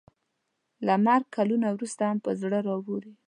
[0.85, 3.13] له مرګ کلونه وروسته هم په زړه راووري.